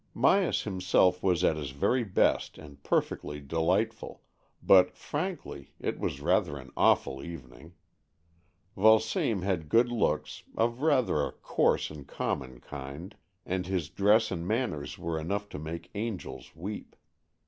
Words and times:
Myas 0.15 0.63
himself 0.63 1.21
was 1.21 1.43
at 1.43 1.57
his 1.57 1.69
very 1.69 2.03
best 2.03 2.57
and 2.57 2.81
perfectly 2.81 3.39
delightful, 3.39 4.23
but 4.63 4.97
frankly, 4.97 5.75
it 5.79 5.99
was 5.99 6.21
rather 6.21 6.57
an 6.57 6.71
awful 6.75 7.21
evening. 7.23 7.75
Vulsame 8.75 9.43
had 9.43 9.69
good 9.69 9.91
looks, 9.91 10.41
of 10.57 10.81
rather 10.81 11.21
a 11.23 11.31
coarse 11.31 11.91
and 11.91 12.07
common 12.07 12.59
kind, 12.61 13.15
and 13.45 13.67
his 13.67 13.89
dress 13.89 14.31
and 14.31 14.47
manners 14.47 14.97
were 14.97 15.19
enough 15.19 15.47
to 15.49 15.59
make 15.59 15.91
angels 15.93 16.55
weep. 16.55 16.95